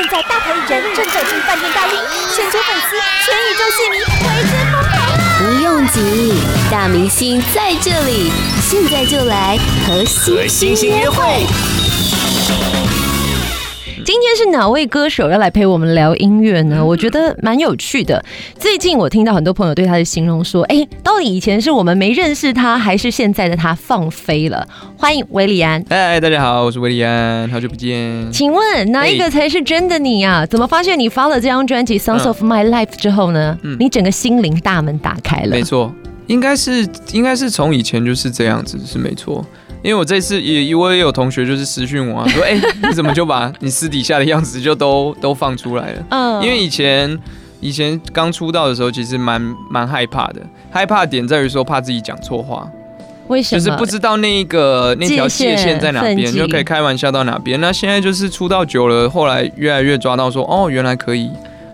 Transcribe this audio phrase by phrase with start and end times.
[0.00, 2.00] 现在大牌艺人正走进饭店大厅，
[2.34, 5.28] 全球粉丝、全宇宙戏迷为之疯狂啊！
[5.38, 6.32] 不用急，
[6.70, 8.32] 大明星在这里，
[8.62, 10.02] 现在就来和
[10.48, 11.44] 星星约会。
[14.32, 16.84] 今天是哪位歌手要来陪我们聊音乐呢？
[16.84, 18.24] 我觉得蛮有趣的。
[18.56, 24.64] 最近我听到很多朋友对他的形容说：“哎，到底以前是我们没认识他，还是现在的他放飞了？”
[24.96, 25.84] 欢迎维里安。
[25.90, 28.30] 嗨，大家好，我是维里安，好久不见。
[28.30, 30.46] 请问哪一个才是真的你啊？
[30.46, 33.58] 怎么发现你发了这张专辑《Songs of My Life》之后呢？
[33.62, 35.48] 嗯，你整个心灵大门打开了。
[35.48, 35.92] 没错，
[36.28, 39.44] 应该是应该是从以前就是这样子，是没错。
[39.82, 46.04] 因为我这次也，我也有同学就是私讯我、啊、说， 哎、欸，你怎么就把你私底下的样子就都 都放出来了？
[46.10, 47.18] 嗯，因为以前
[47.60, 52.70] 以前刚出道的时候，其实蛮蛮害怕的，害怕点在于说怕自己讲错话，
[53.28, 53.58] 为什么？
[53.58, 57.58] 就是不知道那一个那条界限在哪边，就可以开玩笑到哪边。
[57.60, 61.30] 那现在就是出道久了，后来越来越抓到说，哦，原来可以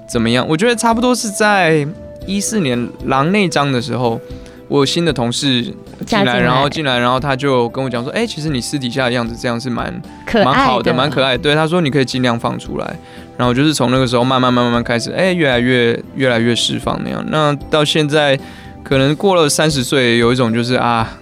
[0.07, 0.47] 怎么样？
[0.49, 1.85] 我觉得差不多是在
[2.25, 4.21] 一四年狼那张的时候。
[4.69, 5.63] 我有新的同事
[6.05, 10.03] 进来，然后进来，然后他就跟我讲说：“哎、欸，其实你私底下的样子这样是蛮
[10.35, 12.97] 蛮好的，蛮可爱的。”对，他说你可以尽量放出来。
[13.37, 17.25] 然后就是从那个时候慢慢慢慢慢开始，哎、欸，越来越越来越释放那样。
[17.29, 18.39] 那到现在
[18.83, 21.17] 可能过了三十岁，有一种就是啊，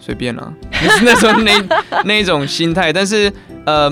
[0.00, 1.52] 随便啦，就是那时候那
[2.04, 2.92] 那一种心态。
[2.92, 3.32] 但是
[3.64, 3.90] 呃。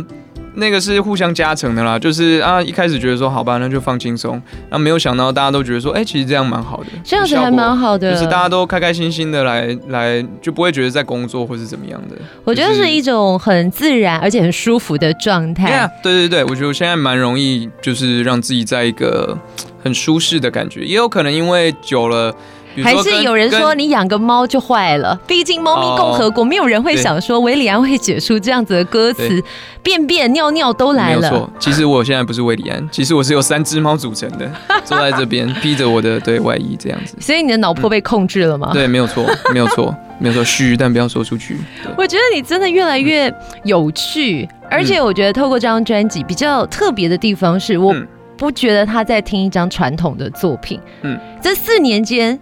[0.57, 4.41] 那个是互相加成的啦，就是啊，一开始觉得说好吧，那就放轻松，
[4.71, 12.17] 那没有想到大家都觉得说，哎、欸，其实这样蛮好的，这样子还蛮好的，就是大家都开开心心的来来，就不会觉得在工作或是怎么样的。
[12.45, 15.71] 我觉得是一种很自然而且很舒服的状态。
[15.71, 19.37] Yeah, 对对对，我觉得我现在蛮容易，就是让自己在一个
[19.83, 22.35] 很舒适的感觉，也有可能因为久了。
[22.83, 29.43] 还是有人说你养个猫就坏了，毕竟猫咪共和国，没有人会想说韦里安会写出这样子的歌词，
[29.83, 31.21] 便便尿尿都来了。
[31.21, 34.51] 没有错，其实我现在不是韦里安，其实我是由三只猫组成的，
[34.85, 37.17] 坐在这边披着我的对外衣这样子。
[37.21, 38.69] 所以你的脑波被控制了吗？
[38.73, 41.57] 嗯、对，没有错，没有错，没有错，嘘，但不要说出去。
[41.97, 43.33] 我觉得你真的越来越
[43.65, 47.95] 有趣，而且我觉得透过这张专辑比较特别的地方是，我
[48.37, 50.79] 不觉得他在听一张传统的作品。
[51.03, 52.39] 嗯，这四年间。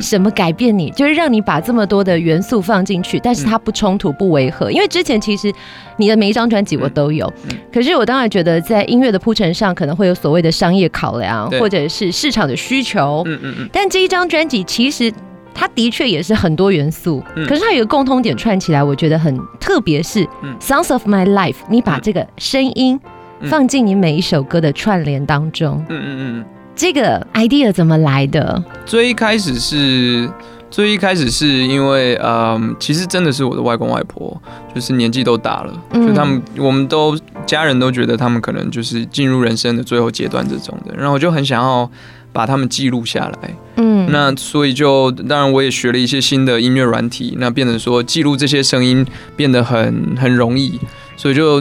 [0.00, 4.70] 什么改变你，就是让你把这么多的元素放进去，但是它不冲突、不违和。
[4.70, 5.52] 因为之前其实
[5.96, 7.32] 你的每一张专辑我都有，
[7.72, 13.22] 可是我当然觉得在音乐的铺陈上可能会有所谓的商业考量，或者是市场的需求。
[13.26, 13.68] 嗯嗯嗯。
[13.72, 15.12] 但这一张专辑其实
[15.54, 20.24] 它的确也是很多元素，可是它有一个共通点串起来，我觉得很特别，是
[20.60, 23.00] 《Sounds of My Life》，你把这个声音
[23.44, 25.84] 放进你每一首歌的串联当中。
[25.88, 26.44] 嗯嗯嗯。
[26.78, 28.62] 这个 idea 怎么来的？
[28.86, 30.30] 最一开始是，
[30.70, 34.40] 最一开始是因为，嗯，其实真的是我的外公外婆，
[34.72, 41.90] 就是年纪都大了，嗯、就他们，我们都家人都觉得他们可能就是进入人生的最后阶段这种的，然后我就很想要
[42.32, 50.78] 把他们记录下来，嗯，那所以就当然我也学了一些新的音乐软体，那变得说记录这些声音变得很很容易，
[51.16, 51.60] 所以就。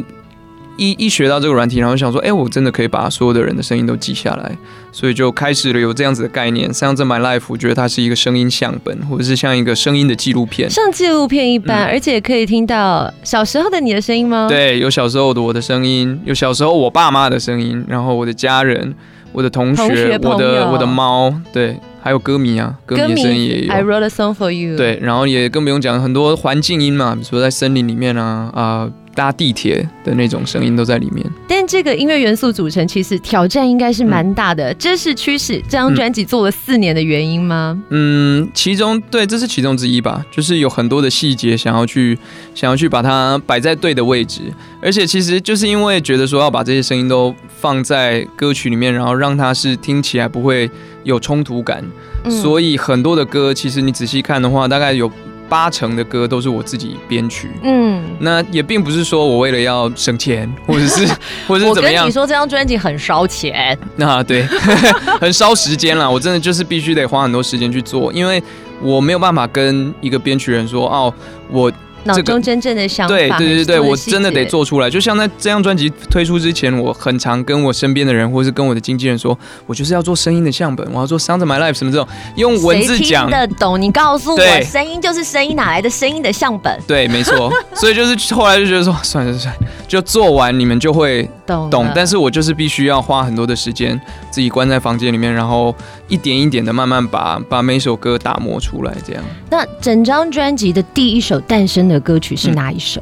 [0.77, 4.57] 一一学到这个软体，然后想说，哎、欸，我真的可以把所有的人的声音都记下来，
[4.91, 6.73] 所以就开始了有这样子的概念。
[6.73, 14.47] 像这 My Life，我觉得它是一个声音相本，或者是像一个声音的纪录片，像纪录片一般，嗯、而且可以听到小时候的你的声音吗？
[14.47, 18.93] 对，有小时候的我的声音，有小时候我爸妈的声音，然后我的家人、
[19.31, 23.73] 我的同学、我的我的猫，对，还有歌迷啊，歌迷的声音也有。
[23.73, 24.77] I wrote a song for you。
[24.77, 28.63] 对，然后也更不用讲很多环境音嘛，比如说在森林里面啊啊。
[28.81, 35.59] 呃搭地铁的那种声音都在里面，但这个音乐元素组成其实挑战应该是蛮大的，嗯、这是趋势。
[35.63, 37.81] 这张专辑做了四年的原因吗？
[37.89, 40.23] 嗯，其中对，这是其中之一吧。
[40.29, 42.15] 就是有很多的细节想要去
[42.53, 44.41] 想要去把它摆在对的位置，
[44.83, 50.69] 而且其实就是因为觉得说要把这些声音都放在歌曲里面，然后让它是听起来不会
[51.03, 51.83] 有冲突感，
[52.23, 55.11] 嗯、所以很多的歌其实你仔细看的话，大概有。
[55.49, 61.07] 八成的歌都是我自己编曲，嗯，那也并不是说我为了要省钱，或者是，
[61.47, 62.03] 或者是怎么样。
[62.03, 64.43] 我跟你说，这张专辑很烧钱，那 对，
[65.19, 66.09] 很烧时间啦。
[66.09, 68.41] 我真的就是必须得花很多时间去做，因为
[68.81, 71.13] 我没有办法跟一个编曲人说，哦，
[71.49, 71.71] 我。
[72.07, 74.89] 脑中真正的想法，对对对对，我真的得做出来。
[74.89, 79.37] 就像在这张专辑推出之前，我很常跟我身边的人，或是跟我的经纪人说，
[79.67, 83.29] 我就是要做声音的相本，我要做《Sound of My Life》什么这种，用文字讲。
[83.29, 83.79] 谁听得懂？
[83.79, 86.75] 你告诉我，声音就是声音，哪来的声音的相本？
[86.87, 87.51] 对，没错。
[87.75, 91.87] 所以就是后来就觉得说，算了算了，就做完你们就会懂懂。
[91.93, 93.99] 但是我就是必须要花很多的时间，
[94.37, 95.75] 自己关在房间里面，然后
[96.07, 99.23] 一点一点的慢慢把把每首歌打磨出来，这样。
[99.49, 103.01] 那整张专辑的第一首诞生的歌曲是哪一首？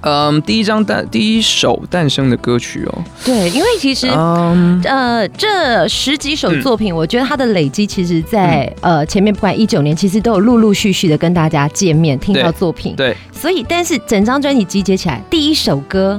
[0.00, 3.04] 嗯，第一张诞第一首诞生的歌曲哦。
[3.26, 12.96] 对，因为其实、um, 呃，这十几首作品，嗯、我觉得它的累积，其实在，在、嗯、呃前面不管一九年，其实都有陆陆续续的跟大家见面，听到作品。
[12.96, 16.18] 对，所以但是整张专辑集结起来，第一首歌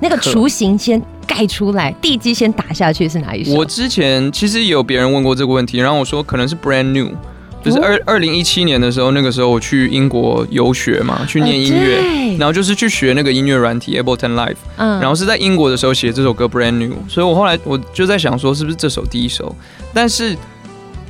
[0.00, 3.54] 那个雏形先盖出来，地基先打下去是哪一首？
[3.54, 7.12] 我之前其实也有别人问过这个问题，然后我说可能是 Brand New。
[7.60, 19.54] 就是二二零一七年的时候，那个时候我去英国游学嘛，去念音乐，哦、然后就是去学那个音乐软体 Ableton Live，嗯，然后是在英国的时候写这首歌 Brand New，所以我后来我就在想说，是不是这首第一首？
[19.92, 20.36] 但是，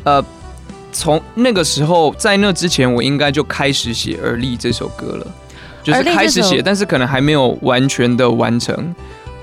[0.05, 0.25] 呃，
[0.91, 5.27] 从那个时候在那之前，我应该就开始写《而立》这首歌了，
[5.93, 8.95] 就是开始写，但是可能还没有完全的完成，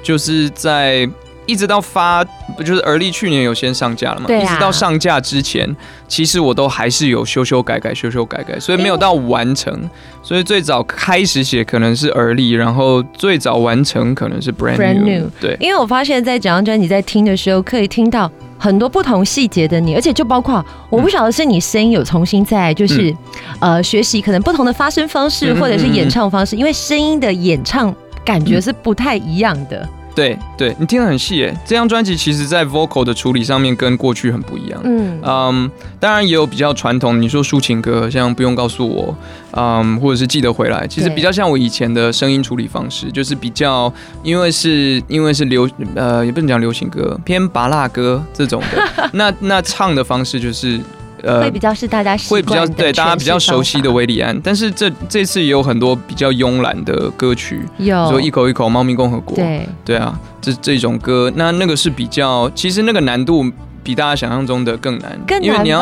[0.02, 1.10] 就是在。
[1.48, 2.26] 一直到发，
[2.58, 4.26] 不就是而立去年有先上架了嘛？
[4.26, 4.44] 对啊。
[4.44, 5.76] 一直到上架之前，
[6.08, 9.88] 其实我都还是有修修改改、修修改改，所以没有到完成。
[10.24, 15.06] 所以最早开始写可能是而立，然后最早完成可能是 Brand New。
[15.06, 23.12] Brand new 对，因为我发现，在整张专辑在听的时候，可以听到很多不同细节的你，而且就包括我不晓得是你声音有重新在就是、
[23.60, 27.94] 嗯、呃学习可能不同的发声方式，或者是演唱方式，嗯嗯嗯，因为声音的演唱
[28.24, 29.88] 感觉是不太一样的。
[30.16, 31.56] 对对，你听得很细耶。
[31.66, 34.80] 这张专辑其实，在 vocal 的处理上面跟过去很不一样。
[34.86, 39.16] 嗯嗯，当然也有比较传统，你说抒情歌，像不用告诉我，
[39.52, 43.92] 嗯，或者是记得回来，其实比较像我以前的声音处理方式，就是比较
[44.24, 49.10] 因为是因为是流呃，也不能讲流行歌，偏拔辣歌这种的。
[49.14, 50.80] 那那唱的方式就是。
[51.24, 58.10] 呃，会比较是大家会比较对大家比较熟悉的韦礼安，但是这这次也有很多比较慵懒的歌曲，有。
[58.10, 59.68] 说一口一口猫咪共和国，对。
[59.84, 63.46] 对啊，这这种歌，那那个是比较，其实那个难度
[63.84, 65.80] 比大家想象中的更难，更难，因为你要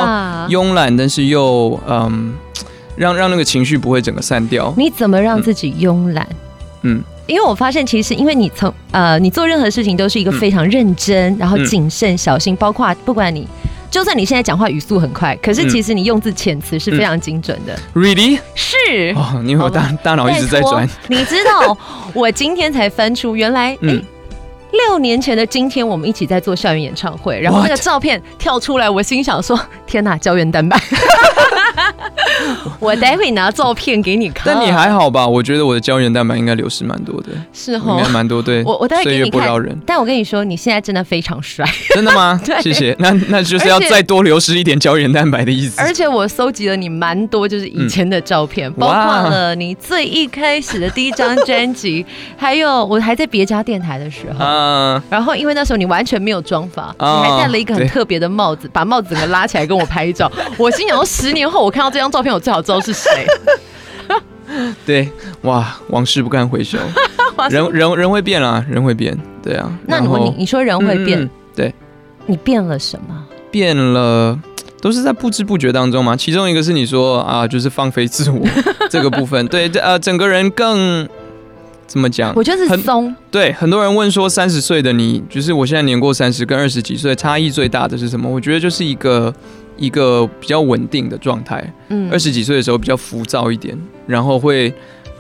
[0.50, 2.34] 慵懒，但是又嗯，
[2.96, 4.74] 让让那个情绪不会整个散掉。
[4.78, 6.28] 你怎么让自己慵懒？
[6.84, 13.48] 嗯，因为我发现其实因为你从呃，你做任何事情都是一个非常认真，嗯、然后谨慎小心，包括不管你。
[13.94, 17.78] 就算你现在讲话语速很快，可是其实你用字遣词是非常精准的。
[17.94, 18.40] Really？
[18.56, 20.90] 是哦，因为我大大脑一直在转。
[21.08, 21.78] 你知道，
[22.12, 24.02] 我今天才翻出，原来哎，
[24.72, 30.76] 六年前的今天，我们一起在做校园演唱会，然后那个照片跳出来，我心想说：天哪，胶原蛋白。
[32.80, 34.44] 我待会拿照片给你看。
[34.46, 35.28] 但你还好吧？
[35.28, 37.30] 我觉得我的胶原蛋白应该流失蛮多的。
[37.52, 38.42] 是哦，应该蛮多。
[38.42, 39.44] 对，我我待会给你看。
[39.86, 41.66] 但我跟你说，你现在真的非常帅。
[41.94, 42.40] 真的吗？
[42.46, 42.96] 对， 谢谢。
[43.00, 45.82] 那那就是要再多流失一点胶原蛋白的意思。
[45.82, 52.06] 而且我搜集了你蛮多，就是以前的照片，包括了你最一开始的第一张专辑，
[52.38, 54.44] 还有我还在别家电台的时候。
[54.44, 55.02] 嗯。
[55.10, 60.32] 然后因为那时候你完全没有妆发，你还戴了一个很特别的帽子，把帽子整个拉起来跟我拍照。
[60.58, 63.10] 我心想说，十年后我看到这张照片，我最好知道是谁。
[64.86, 65.10] 对，
[65.44, 66.78] 哇，往事不堪回首，
[67.50, 69.72] 人人人会变啊，人会变，对啊。
[69.88, 71.74] 那你你你说人会变，嗯、对，
[72.26, 73.24] 你变了什么？
[73.50, 74.38] 变了，
[74.82, 76.16] 都是在不知不觉当中嘛。
[76.16, 78.46] 其中一个是你说啊，就是放飞自我
[78.92, 81.08] 这个部分，对，呃，整个人更
[81.88, 82.34] 怎么讲？
[82.36, 83.16] 我觉得是松。
[83.32, 88.30] 对，很多人问说，三十岁的你，就是我现在年过三十，跟二十几岁差异最大的是什么？
[88.30, 89.34] 我觉得就是一个。
[89.78, 93.78] 一个比较稳定的状态，嗯，二十几岁的时候比较浮躁一点，
[94.08, 94.74] 然后会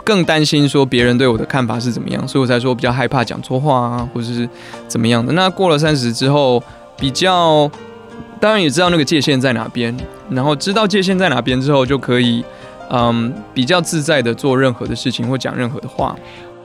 [0.04, 4.48] 更担心说别人对我的看法是怎么样，所以我才说比较害怕讲错话啊，或者是
[4.88, 5.34] 怎么样的。
[5.34, 6.62] 那过了三十之后，
[6.98, 7.70] 比较
[8.39, 9.96] 当然也知道那个界限在哪边，
[10.30, 12.44] 然后知道界限在哪边之后，就可以
[12.89, 16.16] 嗯比较自在的做任何的事情或讲任何的话。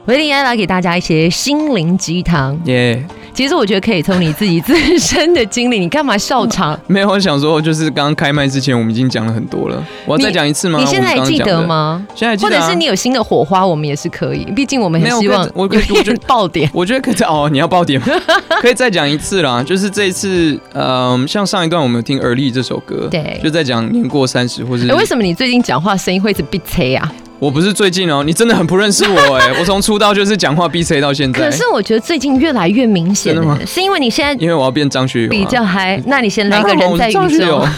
[0.05, 3.05] 韦礼安来给大家一些心灵鸡汤， 耶。
[3.33, 6.79] 其实我觉得可以从你自己自身的经历，你干嘛笑场？
[6.87, 9.83] 没有，我想说就是刚刚开麦之前，我们已经讲了很多了。
[10.05, 10.79] 我要再讲一次吗？
[10.79, 12.05] 你现在还记得吗？
[12.15, 14.43] 现在记得，或者是你有新的火花，我们也是可以。
[14.55, 15.67] 毕竟我们很希望我我
[16.03, 18.07] 觉得爆点， 我觉得可以再哦，你要爆点吗？
[18.61, 19.63] 可以再讲一次啦。
[19.63, 27.11] 就是这一次，嗯，像上一段我们有听《而立》这首歌，对，就在讲年过三十，或是为什么你最近讲话声音会一直变脆啊？
[27.39, 29.51] 我不是最近哦，你真的很不认识我哎！
[29.57, 31.39] 我从出道就是讲话逼车到现在。
[31.39, 33.57] 可是我觉得最近越来越明显，真的吗？
[33.65, 36.01] 是因为你现在因为我要变张学友比较嗨。
[36.05, 37.65] 那你先来一个人在宇宙。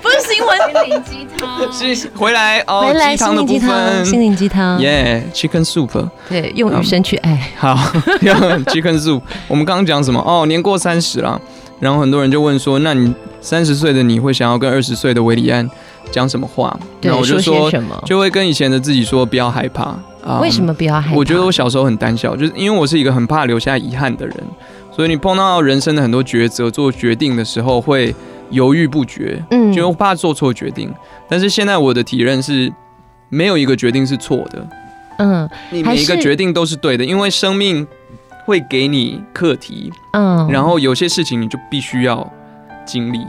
[0.00, 1.72] 不是新闻，心灵鸡汤。
[1.72, 4.80] 是回来哦，回来鸡汤心灵鸡汤。
[4.80, 6.08] 耶，Chicken Soup。
[6.28, 7.50] 对，用女生去爱。
[7.56, 7.76] 好，
[8.20, 8.34] 用
[8.66, 9.20] Chicken Soup。
[9.48, 10.22] 我们刚刚讲什么？
[10.24, 11.40] 哦，年过三十了，
[11.80, 15.68] 然后很多人就问说，那你三十岁的你会想要跟二十岁的维里安
[16.10, 16.78] 讲什么话？
[17.02, 17.70] 那我就说，
[18.04, 20.40] 就会跟以前的自己说，不要害怕啊。
[20.42, 21.16] 为什么不要害怕？
[21.16, 24.36] 我觉得我小时候很胆小，就是因为我是一个很怕留下遗憾的人，
[24.90, 28.14] 所以你碰到人生的很多抉择、做决定的时候会
[28.50, 30.92] 犹豫不决，嗯，就怕做错决定。
[31.28, 32.72] 但是现在我的体认是，
[33.28, 34.68] 没有一个决定是错的。
[35.18, 37.86] 嗯，你每一个决定都是对的，因为生命
[38.46, 39.92] 会给你课题。
[40.12, 42.32] 嗯，然后有些事情你就必须要
[42.86, 43.20] 经历。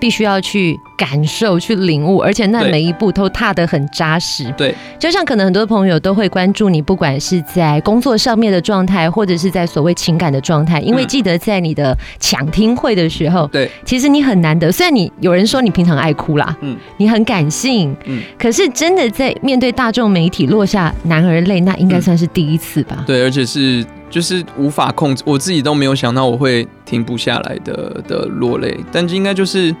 [0.00, 4.52] 必须要去感受、去领悟，而且那每一步都踏得很扎实。
[4.56, 10.80] 对，就像可能很多朋友都会关注你，不管是在工作上面的状态，或者是在所谓情感的状态。
[10.80, 14.72] 因为记得在你的抢听会的时候，对，其实你很难得。
[14.72, 23.04] 虽然你有人说你平常爱哭啦，嗯，你很感性，嗯，可是真的在面对大众媒体落下男儿泪，那应该算是第一次吧？
[23.06, 23.84] 对，而且是。
[24.08, 29.74] 就是无法控制，我自己都没有想到我会停不下来的的落泪，但应该就是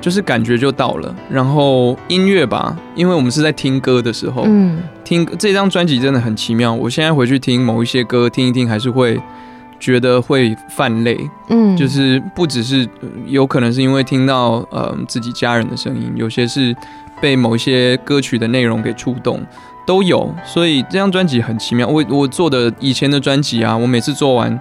[0.00, 1.14] 就是感觉就到了。
[1.30, 6.72] 然后音乐吧，因为我们是在听歌的时候，嗯，听这张专辑真的很奇妙。
[6.72, 9.20] 我现在回去听某一些歌，听一听还是会
[9.78, 12.88] 觉得会泛泪，嗯，就是不只是
[13.26, 16.74] 有可能是因为听到呃自己家人的声音，有些是
[17.20, 19.40] 被某一些歌曲的内容给触动。
[19.86, 21.86] 都有，所以这张专辑很奇妙。
[21.86, 24.60] 我我做的以前的专辑啊，我每次做完，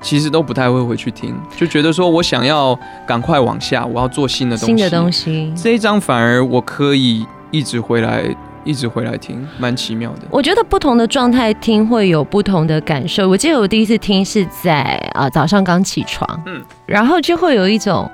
[0.00, 4.66] 其实都不太会回去听，就觉得说我想要赶快往下，我要做新的东西。
[4.66, 8.24] 新的东西，这一张反而我可以一直回来，
[8.64, 10.22] 一直回来听，蛮奇妙的。
[10.30, 13.28] 我觉得不同的状态听会有不同的感受。
[13.28, 18.10] 我记得我第一次听是在啊早上刚起床，嗯，然后就会有一种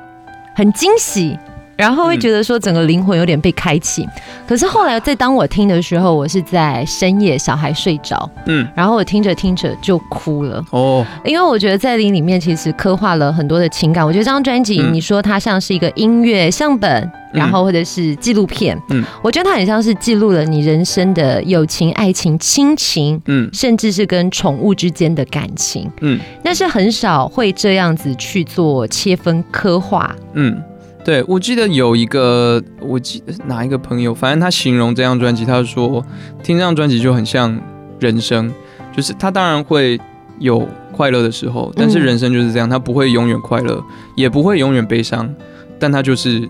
[0.55, 1.39] 很惊喜。
[1.77, 4.09] 然后会觉得说整个灵魂有点被开启，嗯、
[4.49, 10.65] 可是后来在当我听的时候，我是在深夜小孩睡着，嗯，然后我听着听着就哭了。
[10.71, 14.05] 哦，因为我觉得在你里面其实刻画了很多的情感。
[14.05, 30.59] 我觉得这张专辑，你说它像是一个音乐相本，嗯、然后或者是纪录片，嗯，我觉得它很像是记录了你人生的友情、爱情、亲情，嗯，甚至是跟宠物之间的感情，嗯，但是很少会这样子去做切分刻画，嗯。
[31.07, 36.05] 对，我记得有一个，我记得哪一个朋友，反正他形容这张专辑，他说
[36.43, 37.57] 听这张专辑就很像
[38.01, 38.53] 人生，
[38.93, 40.01] 就是他当然会
[40.41, 43.81] 有快乐的时候，但是人生就是这样，他不会永远快乐，
[44.17, 45.33] 也不会永远悲伤，
[45.79, 46.41] 但他就是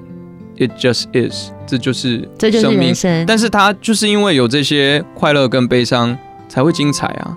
[0.57, 6.17] it just is，这就是生命，这就是人生，但是他就是因为有这些快乐跟悲伤，
[6.49, 7.37] 才会精彩啊。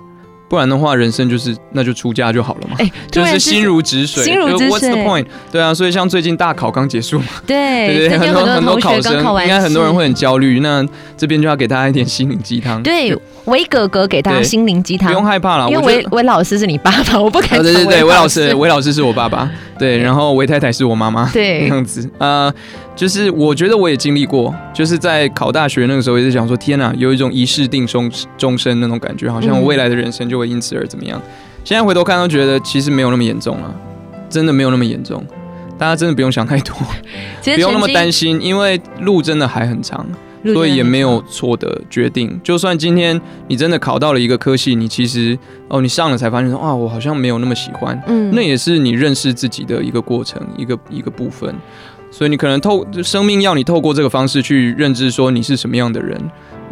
[0.50, 4.24] 不然的话，人生就是那就出家就好了嘛，欸、就是心如止水。
[4.24, 4.68] 心如止水。
[4.68, 5.26] What's the point？
[5.52, 10.58] 对啊，所以像最近大考刚结束嘛，对对对，很多很多考生应该很多人会很焦虑。
[10.58, 10.84] 那
[11.16, 12.82] 这边就要给大家一点心灵鸡汤。
[12.82, 17.62] 对，韦哥哥给大家心灵鸡汤，不用害怕啦，因为韦韦老师是你爸爸， 我不敢。
[17.62, 22.52] 对对对，韦老师，韦老师是我爸爸，对，然后韦太太是我妈妈，对，这样子啊。
[23.00, 31.18] 就是我觉得我也经历过，就是在考大学那个时候，也是想说天哪，有一种一世定终终身那种感觉，好像我未来的人生就会因此而怎么样。
[31.64, 33.74] 现在回头看都觉得其实没有那么严重了，
[34.28, 35.24] 真的没有那么严重，
[35.78, 36.76] 大家真的不用想太多，
[37.42, 40.06] 不用那么担心，因为路真的还很长，
[40.52, 42.38] 所以也没有错的决定。
[42.44, 45.38] 就算今天你真的考到了一个科系，你其实
[45.68, 51.54] 哦，你上了才发现说啊，我好像没有那么喜欢，嗯，那也是你认识自己的一个过程，一个一个部分。
[52.10, 56.18] 所以你可能透生命要你透过这个方式去认知说你是什么样的人。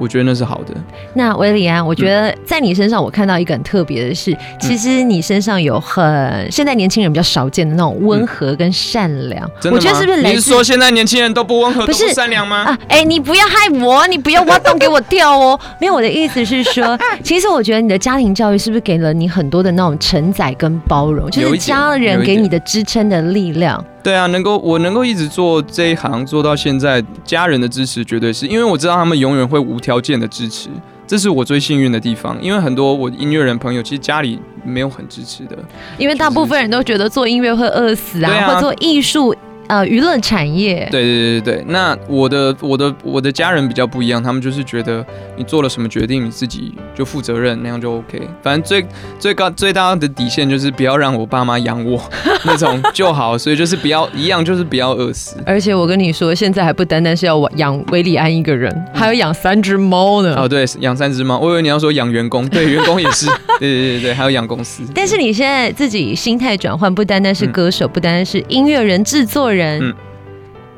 [0.00, 0.72] 我觉得那是好的。
[1.14, 9.44] 那韦礼安，我觉得在你身上，我看到一个很特别的是，嗯、其实你身上有很现在年轻人比较少见的那种温和跟善良。
[9.44, 9.76] 嗯、真的吗？
[9.76, 10.22] 我觉得是不是？
[10.22, 12.58] 你是说现在年轻人都不温和，不是不善良吗？
[12.58, 15.58] 啊，哎、欸，你不要害我，你不要挖洞给我跳哦。
[15.80, 23.84] 没有，我的意思是说， 其实我觉得你的家庭教育是不是给了你很多的那种承载跟包容，就是家人给你的支撑的力量。
[24.08, 30.70] 对啊，能够我能够一直做这一行做到现在，家人的支持绝对是因为我知道他们永远会无条件的支持，
[31.06, 32.34] 这是我最幸运的地方。
[32.40, 35.58] 因为很多我音乐人朋友其实家里没有很支持的，
[35.98, 39.34] 因为大部分人都觉得做音乐会饿死啊，或做艺术。
[39.68, 45.04] 呃，娱乐产业，对对对对，那我的我的我的家人比较不一样，他们就是觉得
[45.36, 48.18] 你做了什么决定，你自己就负责任，那样就 OK。
[48.42, 48.84] 反正最
[49.18, 52.00] 最高最大的底线就是不要让我爸妈养我
[52.46, 55.36] 那种就好，所以就是不要一样，就是不要饿死。
[55.44, 60.34] 而且我跟你说，现在还不单单是要养威利安一个人，还要养三只猫呢。
[60.34, 63.26] 哦，对，养三只猫，我以为你要说养员工，对，员工也是，
[63.60, 64.82] 对对对对，还有养公司。
[64.94, 69.57] 但是你现在自己心态转换，不单单是歌手，嗯、不单单是音乐人、制作人。
[69.58, 69.94] 人，嗯，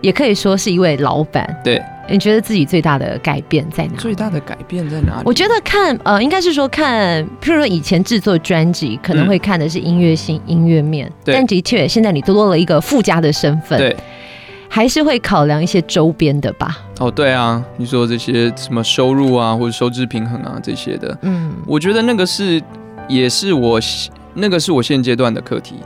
[0.01, 1.61] 也可以说是一位老板。
[1.63, 3.97] 对，你觉得自己最大的改变在哪？
[3.99, 5.23] 最大的改变在哪里？
[5.25, 13.95] 我觉得看，呃，应该是说看，譬如说以前制作专辑可能会看的是音乐性、嗯、音乐面，但的确现在你多了一个附加的身份，对，
[14.69, 16.79] 还是会考量一些周边的吧？
[16.99, 22.61] 哦，对啊，你说这些什么收入啊，或者收支平衡啊这些的，嗯，我觉得那个是，
[23.09, 23.79] 也是我
[24.35, 25.77] 那个是我现阶段的课题。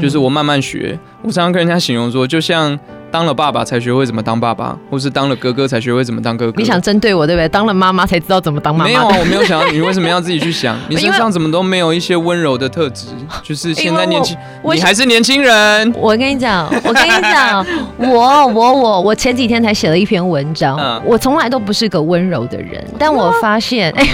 [0.00, 2.78] 就是我慢慢学，我常常跟人家形容说，就像
[3.10, 6.58] 当了爸爸才学会怎么当爸爸，或是当了哥哥才学会怎么当哥哥。
[6.58, 7.48] 你想针对我对不对？
[7.48, 8.90] 当了妈妈才知道怎么当妈妈。
[8.90, 10.76] 没有啊，我没有想到你为什么要自己去想？
[10.88, 13.06] 你身上怎么都没有一些温柔的特质？
[13.42, 14.36] 就是现在年轻，
[14.74, 15.92] 你还是年轻人。
[15.96, 17.64] 我跟你讲，我跟你讲，
[17.96, 24.06] 我我我我前几天才写了一篇文章，嗯、我从来都不是个温柔的人，但我发现，哎，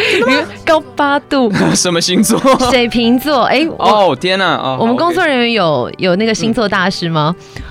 [0.66, 2.38] 高八度， 什么星座？
[2.70, 3.44] 水瓶座。
[3.44, 7.34] 哎，哦天哪，哦，我们工作人员有有那个星座大师吗？
[7.38, 7.62] 嗯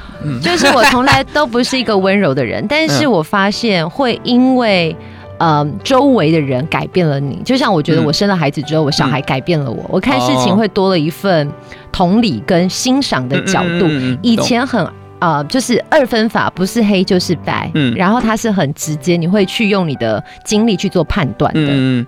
[0.41, 4.95] 就是我从来都不是一个温柔的人， 但是我发现会因为，
[5.37, 7.41] 呃，周围的人改变了你。
[7.43, 11.51] 就像我觉得我生了孩子之后，我小孩改变了我，我看事情会多了一份
[11.91, 13.87] 同理跟欣赏的角度。
[14.21, 14.87] 以前很
[15.19, 21.61] 呃，就是二分法，不是黑就是白，嗯，然后他是很直接，你会去用你的经历去做判断的。
[21.65, 22.05] 嗯，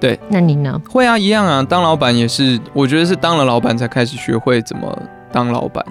[0.00, 0.18] 对。
[0.28, 0.80] 那你呢？
[0.88, 1.62] 会啊，一样啊。
[1.62, 4.96] 当老板也是，我觉得是当了老板才开始学会怎么
[5.32, 5.84] 当老板，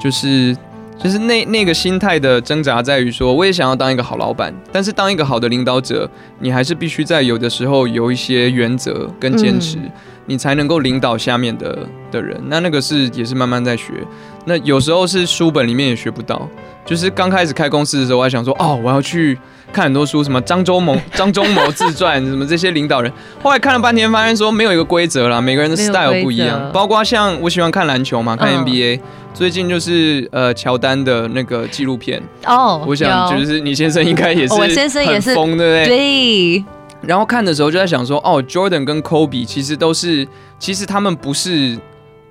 [0.00, 0.56] 就是。
[1.02, 6.08] 就是那那个心态的挣扎在于说，我也想要当一个好老板，但是当一个好的领导者，
[6.40, 9.90] 你还是必须在有的时候有一些原则跟坚持，嗯、
[10.26, 12.38] 你才能够领导下面的的人。
[12.48, 13.94] 那那个是也是慢慢在学，
[14.44, 16.48] 那有时候是书本里面也学不到。
[16.86, 19.38] 就是刚开始开公司的时候，我还想说，哦，我要去
[19.72, 23.12] 看很多书，什么张忠谋、 张忠谋自传，什么这些领导人。
[23.40, 26.68] 后来看了半天，发现说没有一个规则啦，每个人的 style 不一样。
[26.72, 29.00] 包括像我喜欢看篮球嘛，看 NBA，、嗯、
[29.32, 35.96] 最近就是呃乔丹的那个纪录片哦，我想就是你先生应该也是，我先生也是疯，对不对？
[35.96, 36.64] 对。
[37.02, 40.26] 然后看的时候就在想说，哦，Jordan 跟 Kobe 其实都是，
[40.58, 41.78] 其实他们不是。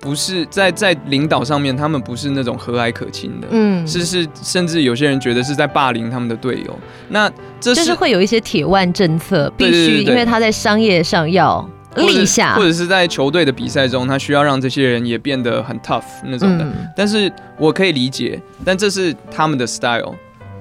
[0.00, 6.78] 不是在在领导上面，他们不是那种和蔼可亲的，嗯，是是，甚至有些人觉得是在霸凌他们的队友。
[7.08, 7.30] 那
[7.60, 16.64] 这是就是会有一些铁腕政策，必须因为他在商业上要立下，或者是在球队的比赛中，他需要让这些人也变得很 tough 那种的。
[16.64, 20.14] 嗯，但是我可以理解，但这是他们的 style。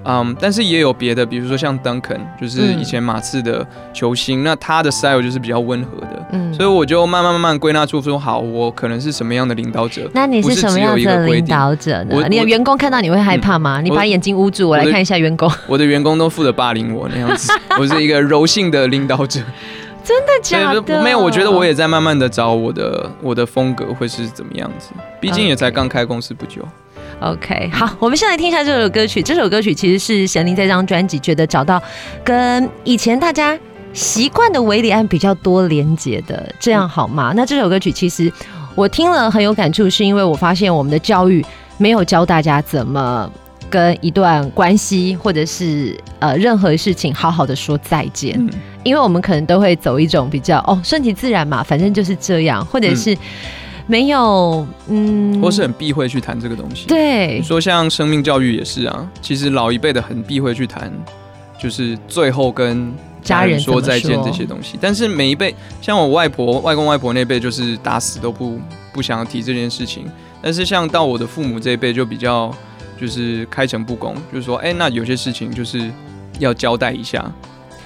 [0.04, 10.10] 嗯，um, 但是也有别的，比如说像 Duncan，就是以前马刺的球星，嗯、那他的 style 就是比较温和的，嗯，所以我就慢慢慢慢归纳出说，好，我可能是什么样的领导者？
[10.14, 12.28] 那你是什么样的领导者呢？
[12.30, 13.82] 你的员工看到你会害怕吗？
[13.82, 15.52] 嗯、你把眼睛捂住，我来看一下员工。
[15.68, 19.42] 我的员工都负责霸凌我那样子， 我是一个柔性的领导者。
[20.02, 21.04] 真的假的？
[21.04, 26.62] 没有，我觉得我也在慢慢的找我的我的风格会是怎么样子，毕竟也才刚开公司不久。
[27.22, 29.22] OK，好，我们先来听一下这首歌曲。
[29.22, 31.82] 这首歌曲其实是贤伶在这张专辑觉得找到
[32.24, 33.60] 跟以前大家
[33.92, 37.34] 习惯的韦礼安比较多连结的，这样好吗？
[37.36, 38.32] 那这首歌曲其实
[38.74, 41.46] 我听了很有感触，是因为我发现我们的教育
[41.78, 43.30] 没有教大家怎么
[43.70, 48.50] 跟一段关系或者是呃任何事情好好的说再见，嗯、
[48.84, 53.14] 因为我们可能都会走一种比较哦顺其自然嘛，反正就是这样，或者是。
[53.14, 53.18] 嗯
[53.90, 56.86] 没有，嗯，或是很避讳去谈这个东西。
[56.88, 60.94] 对，你说像生命教育也是啊，其实老一辈的很避讳去谈，
[61.60, 64.78] 就是最后跟家人说再见这些东西。
[64.80, 68.60] 但是每一辈，像我外婆、外公、外婆那辈，就是打死都不
[68.94, 70.06] 不想要提这件事情。
[70.40, 72.54] 但是像到我的父母这一辈，就比较
[73.02, 75.92] 就是开诚布公，就是说，哎，那有些事情就是
[76.38, 77.26] 要交代一下。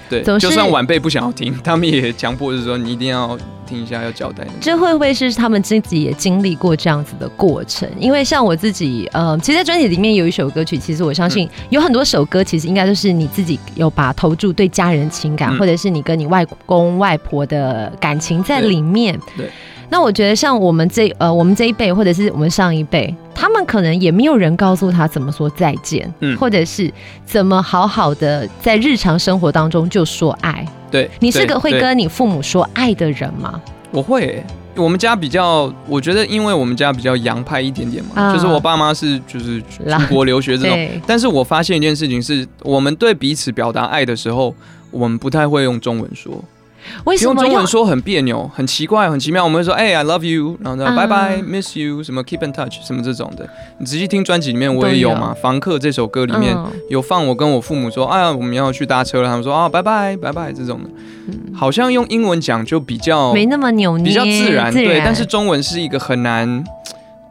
[0.09, 3.37] 对，就算晚辈不想要听， 他们也强迫，就是说你一定要。
[3.65, 7.89] 听一下要交代，这会不会是他们自己也经历过这样子的过程？
[7.97, 19.17] 因为像我自己，呃，其实，在专辑里面有一首歌曲，其实我相信有很多首歌，其实应该都是你自己有把投注对家人情感，嗯、或者是你跟你外公外婆的感情在里面。
[19.37, 19.45] 对。
[19.45, 19.51] 对
[19.93, 26.91] 那我觉得，像我们这呃，我们这一辈，或者是我们上一辈，他们可能也没有人告诉他怎么说再见，嗯，或者是
[27.27, 30.67] 怎么好好的在日常生活当中就说爱。
[30.89, 33.62] 对，你是个会跟你父母说爱的人吗？
[33.91, 34.43] 我会、欸，
[34.75, 44.56] 我们家比较，我觉得，因为我们家比较洋派一点点嘛，啊、就是我爸妈是就是 出国留学这种，但是我发现一件事情是，我们对彼此表达爱的时候，
[44.89, 46.43] 我们不太会用中文说。
[47.05, 49.43] 为什么用中文说很别扭，很奇怪，很奇妙？
[49.43, 53.47] 我们会说，哎、欸、，I love you，然后呢，拜拜，miss you，什么 keep in touch，什么这种的。
[53.79, 56.55] 你仔细听专辑里面，我也有嘛，《房客》这首歌里面
[56.89, 59.27] 有放我跟我父母说，哎呀，我们要去搭车了。
[59.27, 60.89] 他们说，啊，拜拜，拜拜，这种的，
[61.55, 65.01] 好像用英文讲就比较没那么扭捏，比较自然，自然对。
[65.03, 66.63] 但是中文是一个很难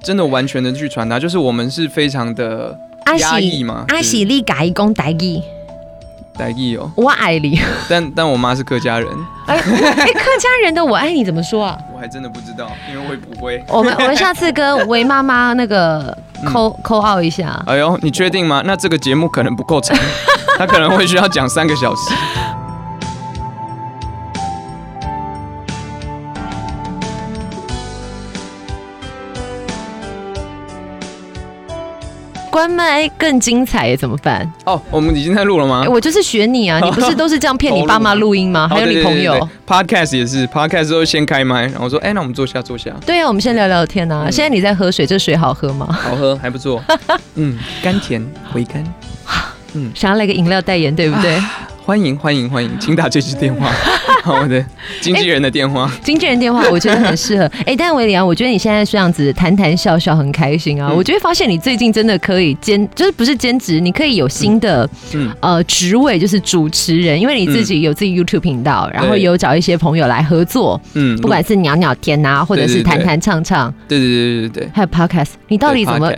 [0.03, 2.77] 真的完全的去传达，就是我们是非常的
[3.19, 3.85] 压抑嘛。
[3.89, 5.41] 阿喜利改讲台语。
[6.39, 7.61] 台语哦，我爱你。
[7.89, 9.09] 但但我妈是客家人。
[9.47, 11.79] 哎、欸，客家人的我爱你怎么说啊？
[11.95, 13.63] 我还真的不知道，因为会不会？
[13.69, 16.17] 我们我们下次跟维妈妈那个
[16.51, 17.63] 扣扣号一下。
[17.67, 18.63] 哎呦，你确定吗？
[18.65, 19.97] 那这个节目可能不够长，
[20.59, 22.15] 他可能会需要讲三个小时。
[32.53, 34.47] 关麦更精彩，怎么办？
[34.67, 35.87] 哦，我们已经在录了吗？
[35.89, 38.69] 我就是学你啊， 你不是都是这样骗你爸妈录音吗？
[38.71, 42.91] 还有你朋友，Podcast 也是，Podcast 都先开麦，然后说，哎，那我们坐下坐下。
[43.07, 44.31] 对啊，我们先聊聊天啊。
[44.31, 45.89] 现在你在喝水，这水好喝吗？
[45.91, 46.85] 好喝，还不错。
[47.37, 48.85] 嗯，甘甜回甘。
[49.73, 51.43] 嗯，想要来个饮料代言，对不对？
[51.83, 53.67] 欢迎欢迎欢迎，请打这支电话。
[54.23, 54.65] 好的，
[55.01, 57.45] 经纪人的电话，经纪人电话，我觉得很适合。
[57.67, 60.93] 哎，但维里安，我觉得你现在这样子谈谈笑笑，很开心啊。
[60.93, 64.89] 我就会发现你最近真的可以兼，就是不是兼职，你可以有新的
[65.41, 76.13] 呃职位，就是主持人，因为你自己有自己 YouTube 频道，然后有找一些朋友来合作，嗯，不管是鸟鸟天啊，或者是弹弹唱唱，对对对对对，还有 Podcast，你到底怎么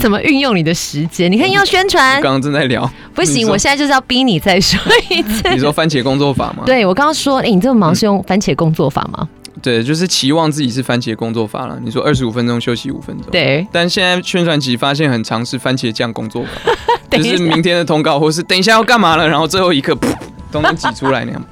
[0.00, 1.30] 怎么运用你的时间？
[1.30, 4.80] 你看要宣传，刚刚正在聊，不行，我现在就是要逼你再说
[5.10, 5.48] 一次。
[5.50, 6.62] 你说番茄工作法吗？
[6.66, 7.42] 对，我刚刚说。
[7.42, 9.28] 你这么忙是用番茄工作法吗？
[9.60, 11.78] 对，就是期望自己是番茄工作法了。
[11.82, 13.66] 你说二十五分钟休息五分钟，对。
[13.72, 16.72] 但现在宣传期发现很常是番茄酱工作法，
[17.18, 20.14] 就是明天的通告，或是等一下要干嘛了，然后最后一刻噗，
[20.52, 21.44] 都能挤出来那样。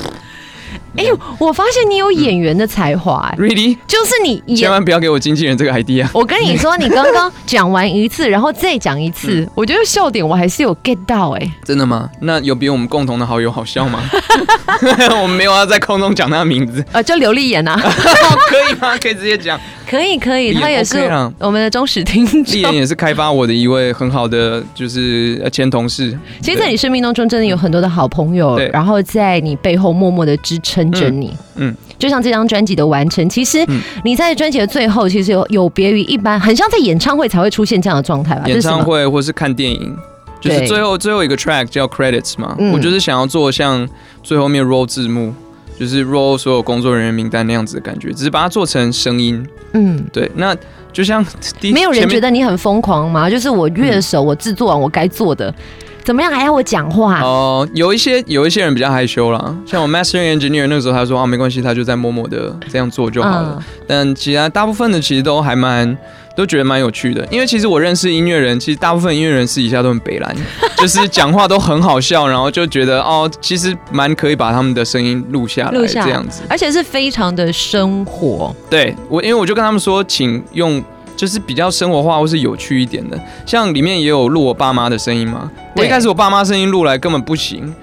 [0.96, 3.76] 哎呦，我发现你有演员的才华，Really？
[3.86, 6.06] 就是你千万不要给我经纪人这个 idea。
[6.12, 11.52] 我跟你说，你刚刚讲完一次，然后再讲一次，我觉得笑点我还是有 get 到哎。
[11.64, 12.08] 真的吗？
[12.20, 14.02] 那有比我们共同的好友好笑吗？
[15.22, 17.76] 我们没有要在空中讲他的名字，呃，叫刘丽妍啊，
[18.48, 18.96] 可以吗？
[19.00, 19.58] 可以直接讲。
[19.88, 20.98] 可以可以，他也是
[21.38, 22.42] 我们的忠实听众。
[22.44, 26.16] 立言也是开发我的一位很好的就是前同事。
[26.42, 31.32] 其实，在你生命当中，真的有很多的好朋友，然后在你背后默默的支撑着你。
[31.54, 33.64] 嗯，就像这张专辑的完成，其实
[34.04, 38.42] 你在专辑的最后，其实有有别于一般，很像在演唱会才会出现这样的状态吧？
[38.46, 39.96] 演唱会或是看电影，
[40.40, 42.56] 就是最后最后一个 track 叫 credits 嘛。
[42.72, 43.88] 我就是想要做像
[44.22, 45.32] 最后面 roll 字幕。
[45.78, 49.46] 就是 roll 所有工作人员名单那样子的感觉，只是把它做成声音。
[49.72, 50.30] 嗯，对。
[50.34, 50.56] 那
[50.92, 51.24] 就像
[51.72, 53.28] 没有人觉得你很疯狂吗？
[53.28, 55.54] 就是我乐手，我制作完我该做的，
[56.02, 57.20] 怎么样还要我讲话？
[57.20, 63.62] 哦，有一些有一些人比较害羞啦，像我 mastering engineer 那个时候他说啊，没关系，他就在默默的这样做就好了。
[63.86, 65.96] 但其他大部分的其实都还蛮。
[66.36, 70.36] 都觉得蛮有趣的，因为其实我认识音乐人，其实大部分音乐人私底下都很北蓝，
[70.76, 78.54] 就是讲话都很好笑，然后就觉得哦，其实蛮可以把他们的声音录下来，这样子，而且是非常的生活。
[78.68, 80.84] 对我，因为我就跟他们说，请用
[81.16, 85.50] 就是比较生活化或是有趣一点的，像里面也有录我爸妈的声音嘛。
[85.76, 87.74] 我一开始我爸妈声音录来根本不行，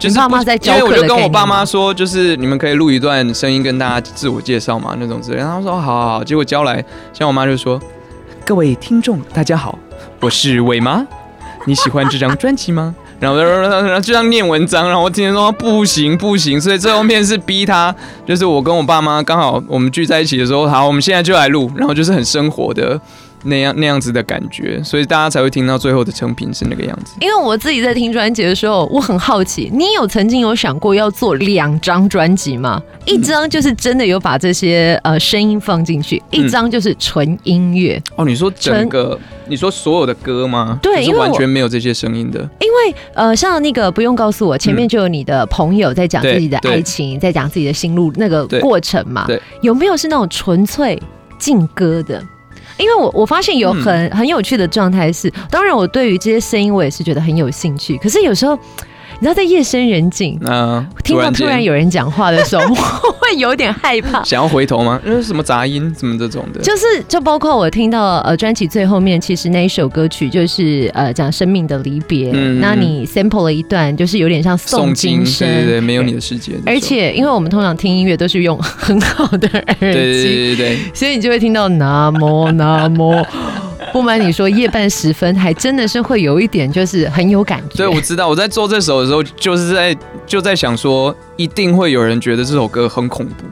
[0.00, 5.36] 就是爸妈在教课，因为我就跟我爸妈说，就是你们可以录一段声音跟大家自我介绍嘛，那种之类。
[5.36, 7.80] 然后他们说好好好，结果教来，像我妈就说。
[8.50, 9.78] 各位听众，大家好，
[10.18, 11.06] 我是伟妈。
[11.66, 12.92] 你喜欢这张专辑吗？
[13.20, 17.94] 然后，然后然后就这样念文章，然后我今天说不行不行，所以最后面是逼他，
[18.26, 23.00] 就是我跟我爸妈刚好我们聚在一起的时候，好，我们现在就来录，然后就是很生活的。
[23.44, 27.14] 那样那样子的感觉，所以大家才会听到最后的成品是那个样子。
[27.20, 32.80] 因为我自己在听专辑的时候，我很好奇，你有曾经有想过要做两张专辑吗？
[33.06, 38.00] 一张就是真的有把这些呃声音放进去，一张就是纯音乐。
[38.16, 40.78] 哦，你说整个，你说所有的歌吗？
[40.82, 42.40] 对，因为完全没有这些声音的。
[42.60, 49.24] 因为呃，像那个不用告诉我，前面就有你的朋友在讲自己的爱情，在讲自己的心路那个过程嘛。
[49.26, 51.00] 对，有没有是那种纯粹
[51.38, 52.22] 劲歌的？
[52.80, 58.58] 因为我我发现有很很有趣的状态是，当然我对于这些声音我也是觉得很有兴趣，可是有时候。
[59.20, 64.22] 你知道在夜深人静，嗯，听到突然有人讲话的时候，我会有点害怕。
[64.24, 64.98] 想要回头吗？
[65.04, 66.60] 因为什么杂音，什么这种的。
[66.62, 72.30] 就是，就包括我听到呃专辑最后面，其实那一首歌曲就是呃讲生命的离别。
[72.32, 76.52] 嗯，那你 sample 了一段，就是有点像诵经声，对对对，没有你的世界。
[76.64, 83.14] 而且，因为我们通常听音乐都是用很好的耳机，对对对对，所以你就会听到南无南无。
[83.92, 87.76] 不瞒你说，夜半时分还真的是会有一点，就是很有感觉。
[87.76, 93.44] 对，我知道我在做这首的时候，就是在就在想说，一定会有人觉得这首歌很恐怖，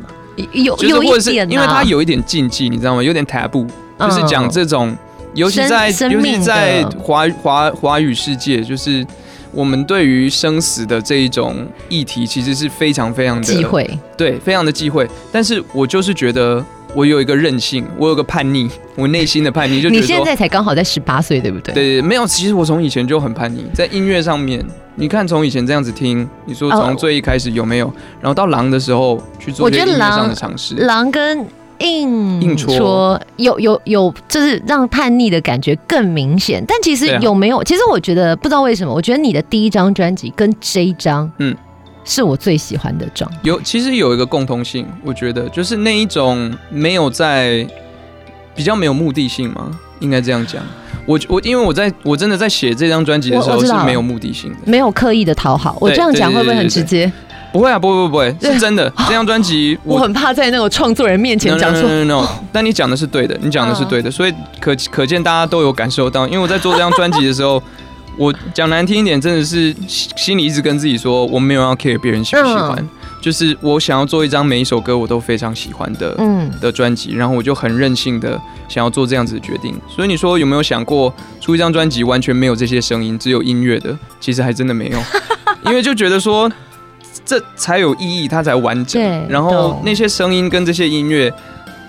[0.53, 3.03] 有有一点，因为它有一点禁忌，你知道吗？
[3.03, 3.67] 有点 taboo，
[3.99, 4.97] 就是讲这种，
[5.35, 9.05] 尤其在尤其在华华华语世界，就是
[9.53, 15.09] 我们对于生死的这一种议题，其实是非常非常的忌讳，对，非常的忌讳。
[15.33, 16.65] 但是我就是觉得。
[16.95, 20.01] 我有一个任性，我有个叛逆，我内心的叛逆就觉得。
[20.01, 21.75] 你现在才刚好在十八岁，对不对？
[21.75, 22.27] 对，没有。
[22.27, 27.93] 其实我从以前就很叛逆，在音乐上面，你看从以前这样子听，你说从最一开始有没有？
[28.21, 30.75] 然后到狼的时候去做音乐上的尝试。
[30.77, 31.47] 狼跟
[31.79, 36.65] 硬硬戳有有有，就是让叛逆的感觉更明显。
[36.67, 37.63] 但其实有没有？
[37.63, 41.55] 其实我觉得不知道为什么，我觉得你的第一张专辑跟这一张，嗯。
[42.09, 43.31] 是我最喜欢的状。
[43.43, 47.65] 有，其实有一个共通性，我觉得就是那一种没有在
[48.55, 49.71] 比较没有目的性吗？
[50.01, 50.63] 应该这样讲。
[51.05, 55.77] 我我因为我在我真的在写这张专辑的时候是没有目的性的，没有刻意的讨好。
[55.81, 57.11] 我这样讲会不会很直接？
[57.51, 58.93] 不会啊，不会不会不会，是真的。
[59.07, 62.29] 这张专辑我很怕在那个创作人面前讲说 no no no。
[62.53, 66.27] 但你讲的是对的，你讲的是对的，所以可可见大家都有感受到。
[66.27, 67.63] 因为我在做这张专辑的时候，
[68.19, 72.89] 我讲难听一点，真的是心里一直跟自己说，我没有要 care 别人喜不喜欢。
[73.21, 79.75] 就是我想要做一张每一首歌我都非常喜欢的，嗯，的专辑，然后我就很任性的想要做这样子的决定。
[79.89, 83.97] 所以你说有没有想过出一张专辑完全没有这些声音，只有音乐的？
[84.21, 84.99] 其实还真的没有，
[85.67, 86.51] 因为就觉得说
[87.25, 89.03] 这才有意义，它才完整。
[89.29, 91.33] 然后那些声音跟这些音乐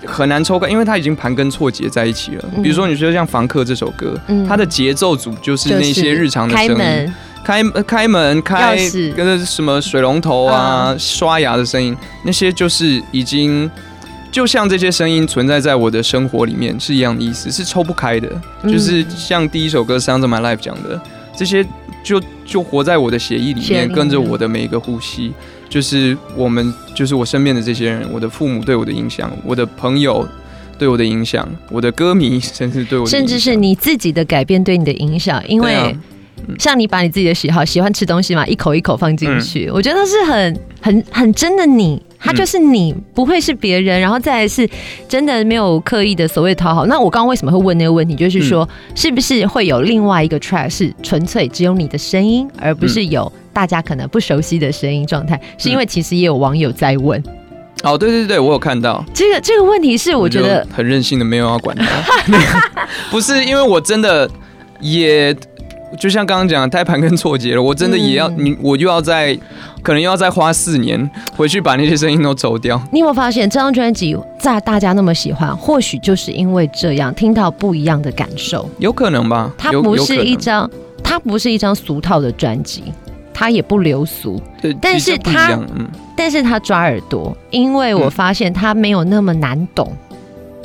[0.06, 2.44] 很难抽开，因为它已经盘根错节在一起了。
[2.62, 7.12] 比如说你说像《房客》这首歌，它的节奏组就是那些日常的声音。
[7.42, 8.76] 开开门开，
[9.16, 13.68] 跟什么水龙头啊、刷牙的声音，那些就是已经
[14.30, 18.28] 就像这些声音存在在我的生活里面是一样的意思，是抽不开的。
[18.64, 21.00] 就是像第一首歌《Sounds of My Life》讲的，
[21.34, 21.66] 这些
[22.04, 25.32] 就就活在我的血液里面，跟着我的每一个呼吸。
[25.70, 30.28] 就是我们，就是我身边的这些人，我的父母对我的影响，我的朋友
[30.76, 35.96] 对我的影响，我的歌迷甚至对我的，甚至是你自己的改变对你的影响，因为。
[36.58, 44.00] 像你把你自己的喜好，喜欢吃东西嘛，一口一口放进去，嗯、我觉得是很很很真的你，他就是你，嗯、不会是别人。
[44.00, 44.68] 然后再来是
[45.08, 46.86] 真的没有刻意的所谓讨好。
[46.86, 55.40] 那我刚刚为什么会问那个问题，就是说、嗯、是不是会有另外一个 track 是纯粹只有你的声音，而不是有大家可能不熟悉的声音状态？
[55.56, 57.22] 是因为其实也有网友在问。
[57.82, 61.86] 哦，对对对，我有看到这个这个问题，是我觉得很任性的，没有要管他。
[63.10, 64.30] 不是因为我真的
[64.80, 65.34] 也。
[65.98, 67.62] 就像刚刚讲的，太盘跟错节了。
[67.62, 69.36] 我真的也要你，我又要再，
[69.82, 72.80] 可能又要再花四年回去把那些声音都走掉。
[72.92, 78.68] 你有没有发现，这张专辑在大家那么喜欢，或许就是因为这样，听到不一样的感受。
[78.78, 79.52] 有可能吧？
[79.58, 80.70] 它不是一张，
[81.02, 82.84] 它不是一张俗套的专辑，
[83.34, 84.40] 它也不流俗。
[84.62, 89.92] 对，但是它，嗯，但是它抓耳朵，因为我发现它没有那么难懂。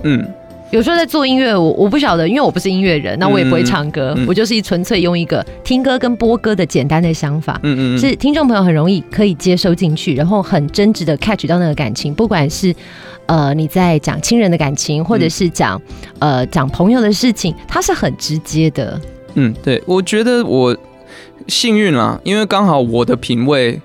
[0.03, 0.25] 嗯。
[0.71, 12.75] 有时候在做音乐，我我不晓得，因为我不是音乐人，那我也不会唱歌，嗯嗯、我就是纯粹用一个听歌跟播歌的简单的想法，嗯嗯，是听众朋友很容易可以接收进去，然后很真挚的 catch 到那个感情，不管是
[13.27, 15.81] 呃你在讲亲人的感情，或者是讲
[16.19, 18.99] 呃讲朋友的事情，它是很直接的。
[19.35, 20.75] 嗯，对，我觉得我
[21.47, 23.79] 幸运啦，因为刚好我的品味。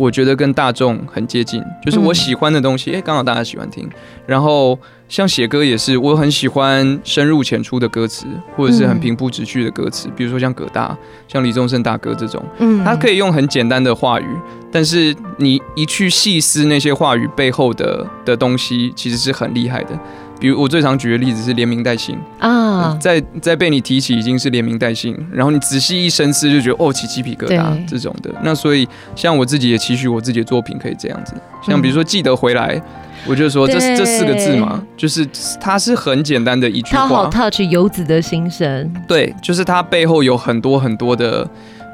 [0.00, 3.86] 我觉得跟大众很接近，就是我喜欢的东西，哎，刚好大家喜欢听。
[4.26, 4.78] 然后
[5.10, 8.24] 像写歌也是，我很喜欢深入浅出的歌词，
[8.56, 10.08] 或者是很平铺直叙的歌词。
[10.16, 10.96] 比如说像葛大、
[11.28, 14.26] 像李宗盛大哥这种，嗯，他可以用很简单的话语，
[14.72, 19.90] 但是你一去细思那些话语背后的的东西，其实是很厉害的。
[20.40, 28.34] 比如我最常举的例子是连名带姓啊，在在被你提起已经是连名带姓，然后你仔细一深思就觉得哦，起鸡皮疙瘩这种的。
[28.42, 32.80] 那所以像我自己也期许我自己的作品可以这样子，像比如说记得回来，
[33.26, 35.28] 我就说这这四个字嘛，就是
[35.60, 38.90] 它是很简单的一句话，好 touch 游子的心声。
[39.06, 41.46] 对，就是它背后有很多很多的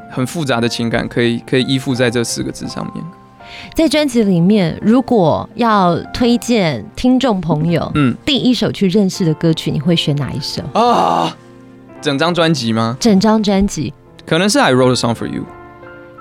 [0.09, 3.04] 很复杂的情感，可以可以依附在这四个字上面。
[3.75, 11.37] 在专辑里面，如果要推荐听众朋友，嗯，第一首去认识的歌曲，你会选哪一首啊？
[12.01, 12.97] 整张专辑吗？
[13.01, 13.92] 整张专辑
[14.27, 15.45] 可能是 I Wrote a Song for You，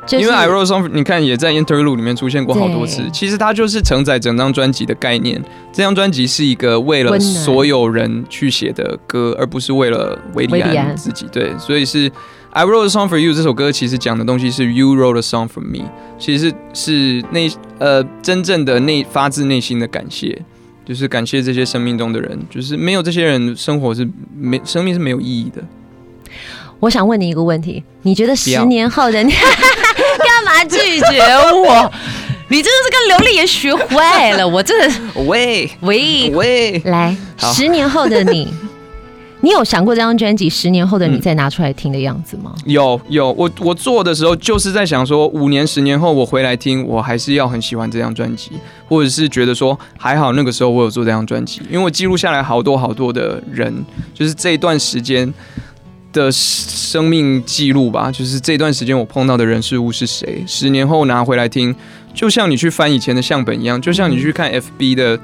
[0.05, 3.03] 就是，因为 I Wrote a Song，你看也在 Interlude 里面出现过好多次。
[3.11, 5.41] 其实它就是承载整张专辑的概念。
[5.71, 11.25] 这张专辑是一个为了所有人去写的歌，而不是为了维利安自己。
[11.31, 12.11] 对，所以是。
[12.55, 15.83] I wrote a song for you 这首歌其实讲的东西是 You wrote a song for me，
[16.17, 20.41] 其实是是内呃真正的内发自内心的感谢，
[20.85, 24.07] 就是感谢这些生命中的人，就是没有这些人，生活是
[24.39, 25.61] 没生命是没有意义的。
[26.79, 29.33] 我想问你一个问题，你觉得十年后的你
[30.23, 30.77] 干嘛拒
[31.11, 31.91] 绝我？
[32.47, 38.53] 你真的是跟刘丽也学坏了，我真的喂喂喂，来十年后的你。
[39.45, 42.51] 你有想过这张专辑十年后的你再拿出来听的样子吗？
[42.65, 48.53] 嗯、有有，我我做的时候就是在想说，五年十年后我回来听，我还是要很喜欢这张专辑，
[48.87, 53.71] 或者是觉得说还好那个时候我有做这张专辑，因为我记录下来好多好多的人，
[54.15, 55.31] 就是这一段时间
[56.11, 61.75] 的生命记录吧，就是这段时间我碰到的人事物是谁，十年后拿回来听，
[62.15, 65.19] 就像你去翻以前的相本一样，就像你去看 FB 的。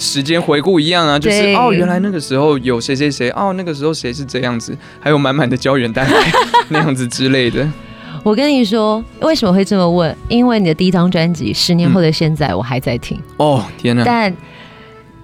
[0.00, 6.32] 时间回顾一样啊，就是哦，原来那个时候有谁谁谁，哦，那个时候谁是这样子，还有满满的胶原蛋白
[6.70, 7.68] 那样子之类的。
[8.22, 10.16] 我跟你说，为什么会这么问？
[10.28, 13.20] 因为你的第一张专辑《十年后的现在》，我还在听。
[13.36, 14.02] 哦，天哪！
[14.04, 14.34] 但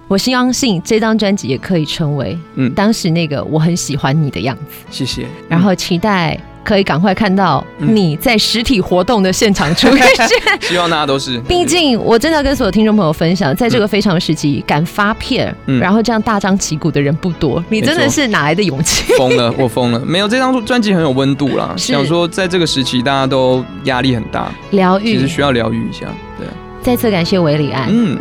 [0.08, 4.84] 我相信这张专辑也可以成为嗯当时那个我很喜欢你的样子。
[4.90, 6.38] 谢谢，然后期待。
[6.66, 10.28] 可以赶快看到你在实体活动的现场出现，
[10.62, 11.38] 希望大家都是。
[11.42, 17.64] 毕竟我真的要跟所有听众朋友分享，在这个非常时期敢发片，然后这样大张旗鼓的人不多。
[17.68, 19.14] 你真的是哪来的勇气？
[19.16, 20.00] 疯了，我疯了。
[20.04, 26.06] 没有这张专辑很有温度啦，想说在这个时期大家都压力很大，疗愈，其实需要疗愈一下。
[26.36, 26.48] 对，
[26.82, 27.86] 再次感谢韦礼安。
[27.88, 28.18] 嗯。